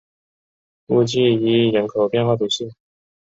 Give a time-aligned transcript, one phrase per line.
[0.87, 2.73] 乌济伊人口变化图示